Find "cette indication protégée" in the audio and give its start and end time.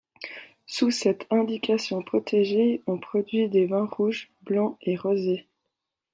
0.89-2.81